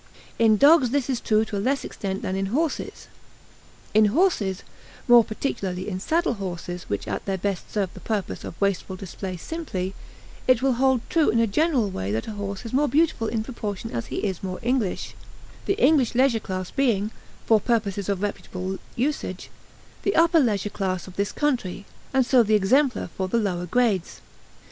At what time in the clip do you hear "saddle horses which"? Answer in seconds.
5.99-7.07